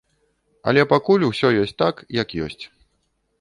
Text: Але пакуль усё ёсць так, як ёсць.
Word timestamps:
Але 0.71 0.85
пакуль 0.93 1.25
усё 1.27 1.47
ёсць 1.65 1.75
так, 1.83 1.95
як 2.23 2.35
ёсць. 2.47 2.63